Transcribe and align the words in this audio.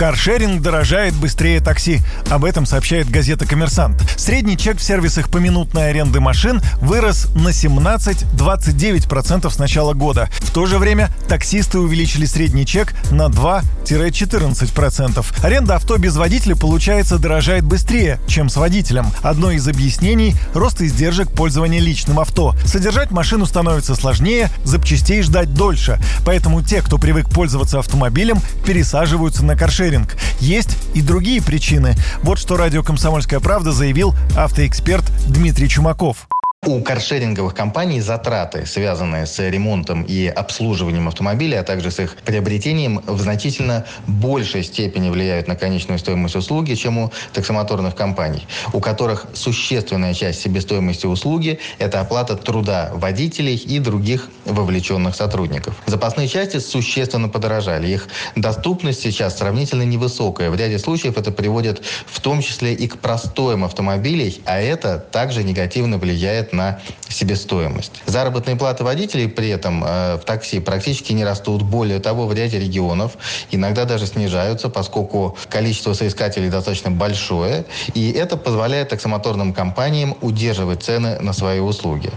Каршеринг 0.00 0.62
дорожает 0.62 1.12
быстрее 1.12 1.60
такси. 1.60 2.00
Об 2.30 2.46
этом 2.46 2.64
сообщает 2.64 3.10
газета 3.10 3.44
«Коммерсант». 3.44 4.02
Средний 4.16 4.56
чек 4.56 4.78
в 4.78 4.82
сервисах 4.82 5.28
поминутной 5.28 5.90
аренды 5.90 6.20
машин 6.20 6.62
вырос 6.80 7.26
на 7.34 7.48
17-29% 7.48 9.50
с 9.50 9.58
начала 9.58 9.92
года. 9.92 10.30
В 10.40 10.52
то 10.52 10.64
же 10.64 10.78
время 10.78 11.10
таксисты 11.28 11.78
увеличили 11.78 12.24
средний 12.24 12.64
чек 12.64 12.94
на 13.10 13.26
2-14%. 13.26 15.44
Аренда 15.44 15.76
авто 15.76 15.98
без 15.98 16.16
водителя, 16.16 16.56
получается, 16.56 17.18
дорожает 17.18 17.64
быстрее, 17.64 18.18
чем 18.26 18.48
с 18.48 18.56
водителем. 18.56 19.04
Одно 19.20 19.50
из 19.50 19.68
объяснений– 19.68 20.34
рост 20.54 20.80
издержек 20.80 21.30
пользования 21.30 21.78
личным 21.78 22.20
авто. 22.20 22.54
Содержать 22.64 23.10
машину 23.10 23.44
становится 23.44 23.94
сложнее, 23.94 24.48
запчастей 24.64 25.20
ждать 25.20 25.52
дольше. 25.52 26.00
Поэтому 26.24 26.62
те, 26.62 26.80
кто 26.80 26.96
привык 26.96 27.28
пользоваться 27.28 27.80
автомобилем, 27.80 28.38
пересаживаются 28.64 29.44
на 29.44 29.56
каршеринг 29.56 29.89
каршеринг. 29.90 30.16
Есть 30.40 30.76
и 30.94 31.02
другие 31.02 31.42
причины. 31.42 31.94
Вот 32.22 32.38
что 32.38 32.56
радио 32.56 32.82
«Комсомольская 32.82 33.40
правда» 33.40 33.72
заявил 33.72 34.14
автоэксперт 34.36 35.04
Дмитрий 35.26 35.68
Чумаков. 35.68 36.28
У 36.66 36.82
каршеринговых 36.82 37.54
компаний 37.54 38.02
затраты, 38.02 38.66
связанные 38.66 39.24
с 39.24 39.38
ремонтом 39.38 40.02
и 40.02 40.26
обслуживанием 40.26 41.08
автомобилей, 41.08 41.56
а 41.56 41.62
также 41.62 41.90
с 41.90 41.98
их 42.00 42.16
приобретением, 42.16 43.00
в 43.06 43.18
значительно 43.18 43.86
большей 44.06 44.62
степени 44.62 45.08
влияют 45.08 45.48
на 45.48 45.56
конечную 45.56 45.98
стоимость 45.98 46.36
услуги, 46.36 46.74
чем 46.74 46.98
у 46.98 47.12
таксомоторных 47.32 47.94
компаний, 47.94 48.46
у 48.74 48.80
которых 48.80 49.24
существенная 49.32 50.12
часть 50.12 50.42
себестоимости 50.42 51.06
услуги– 51.06 51.60
это 51.78 51.98
оплата 52.00 52.36
труда 52.36 52.90
водителей 52.92 53.56
и 53.56 53.78
других 53.78 54.28
вовлеченных 54.44 55.16
сотрудников. 55.16 55.74
Запасные 55.86 56.28
части 56.28 56.58
существенно 56.58 57.30
подорожали. 57.30 57.88
Их 57.88 58.08
доступность 58.36 59.00
сейчас 59.00 59.38
сравнительно 59.38 59.84
невысокая. 59.84 60.50
В 60.50 60.56
ряде 60.56 60.78
случаев 60.78 61.16
это 61.16 61.32
приводит 61.32 61.80
в 62.04 62.20
том 62.20 62.42
числе 62.42 62.74
и 62.74 62.86
к 62.86 62.98
простоям 62.98 63.64
автомобилей, 63.64 64.42
а 64.44 64.60
это 64.60 64.98
также 64.98 65.42
негативно 65.42 65.96
влияет 65.96 66.49
на 66.52 66.80
себестоимость. 67.08 68.02
Заработные 68.06 68.56
платы 68.56 68.84
водителей 68.84 69.28
при 69.28 69.48
этом 69.48 69.84
э, 69.84 70.16
в 70.16 70.24
такси 70.24 70.60
практически 70.60 71.12
не 71.12 71.24
растут. 71.24 71.62
Более 71.62 72.00
того, 72.00 72.26
в 72.26 72.34
ряде 72.34 72.58
регионов 72.58 73.12
иногда 73.50 73.84
даже 73.84 74.06
снижаются, 74.06 74.68
поскольку 74.68 75.36
количество 75.48 75.92
соискателей 75.94 76.50
достаточно 76.50 76.90
большое, 76.90 77.64
и 77.94 78.10
это 78.12 78.36
позволяет 78.36 78.88
таксомоторным 78.88 79.52
компаниям 79.52 80.16
удерживать 80.20 80.82
цены 80.82 81.18
на 81.20 81.32
свои 81.32 81.60
услуги. 81.60 82.10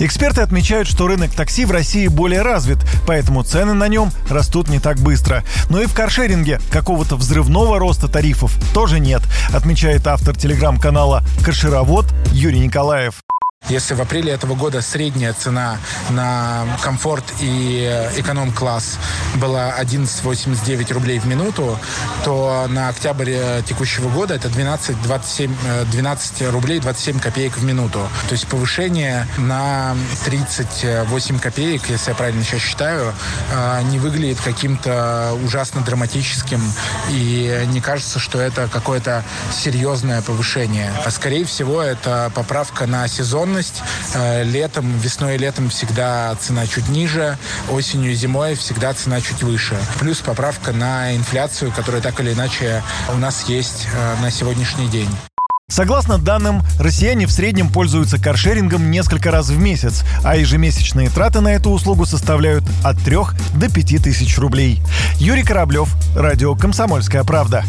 Эксперты 0.00 0.42
отмечают, 0.42 0.86
что 0.86 1.08
рынок 1.08 1.32
такси 1.32 1.64
в 1.64 1.72
России 1.72 2.06
более 2.06 2.42
развит, 2.42 2.78
поэтому 3.04 3.42
цены 3.42 3.74
на 3.74 3.88
нем 3.88 4.12
растут 4.30 4.68
не 4.68 4.78
так 4.78 4.98
быстро. 4.98 5.42
Но 5.70 5.82
и 5.82 5.86
в 5.86 5.92
каршеринге 5.92 6.60
какого-то 6.70 7.16
взрывного 7.16 7.80
роста 7.80 8.06
тарифов 8.06 8.56
тоже 8.72 9.00
нет, 9.00 9.22
отмечает 9.52 10.06
автор 10.06 10.36
телеграм-канала 10.36 11.24
«Каршеровод» 11.44 12.06
Юрий 12.32 12.60
Николаев. 12.60 13.24
Если 13.68 13.92
в 13.92 14.00
апреле 14.00 14.32
этого 14.32 14.54
года 14.54 14.80
средняя 14.80 15.34
цена 15.34 15.76
на 16.08 16.64
комфорт 16.82 17.24
и 17.40 17.84
эконом-класс 18.16 18.98
была 19.36 19.74
11,89 19.78 20.90
рублей 20.94 21.18
в 21.18 21.26
минуту, 21.26 21.78
то 22.24 22.66
на 22.70 22.88
октябрь 22.88 23.60
текущего 23.66 24.08
года 24.08 24.34
это 24.34 24.48
12, 24.48 25.02
27, 25.02 25.54
12 25.92 26.50
рублей 26.50 26.80
27 26.80 27.20
копеек 27.20 27.58
в 27.58 27.64
минуту. 27.64 28.08
То 28.28 28.32
есть 28.32 28.46
повышение 28.46 29.26
на 29.36 29.94
38 30.24 31.38
копеек, 31.38 31.90
если 31.90 32.10
я 32.10 32.16
правильно 32.16 32.44
сейчас 32.44 32.62
считаю, 32.62 33.12
э, 33.52 33.82
не 33.90 33.98
выглядит 33.98 34.40
каким-то 34.40 35.36
ужасно 35.44 35.82
драматическим 35.82 36.62
и 37.10 37.64
не 37.66 37.82
кажется, 37.82 38.18
что 38.18 38.40
это 38.40 38.66
какое-то 38.72 39.24
серьезное 39.52 40.22
повышение. 40.22 40.90
А 41.04 41.10
скорее 41.10 41.44
всего, 41.44 41.82
это 41.82 42.32
поправка 42.34 42.86
на 42.86 43.06
сезонность 43.08 43.47
сезонность. 43.48 43.82
Э, 44.14 44.44
летом, 44.44 44.98
весной 44.98 45.36
и 45.36 45.38
летом 45.38 45.68
всегда 45.70 46.34
цена 46.40 46.66
чуть 46.66 46.88
ниже, 46.88 47.36
осенью 47.70 48.12
и 48.12 48.14
зимой 48.14 48.54
всегда 48.54 48.92
цена 48.94 49.20
чуть 49.20 49.42
выше. 49.42 49.76
Плюс 49.98 50.18
поправка 50.18 50.72
на 50.72 51.14
инфляцию, 51.16 51.72
которая 51.72 52.02
так 52.02 52.20
или 52.20 52.32
иначе 52.32 52.82
у 53.12 53.18
нас 53.18 53.48
есть 53.48 53.86
э, 53.94 54.22
на 54.22 54.30
сегодняшний 54.30 54.88
день. 54.88 55.08
Согласно 55.70 56.16
данным, 56.16 56.62
россияне 56.80 57.26
в 57.26 57.30
среднем 57.30 57.70
пользуются 57.70 58.18
каршерингом 58.18 58.90
несколько 58.90 59.30
раз 59.30 59.50
в 59.50 59.58
месяц, 59.58 60.02
а 60.24 60.34
ежемесячные 60.36 61.10
траты 61.10 61.40
на 61.40 61.48
эту 61.48 61.70
услугу 61.70 62.06
составляют 62.06 62.64
от 62.82 62.98
3 63.02 63.16
до 63.54 63.70
5 63.70 64.02
тысяч 64.02 64.38
рублей. 64.38 64.80
Юрий 65.16 65.42
Кораблев, 65.42 65.94
Радио 66.16 66.54
«Комсомольская 66.54 67.22
правда». 67.22 67.64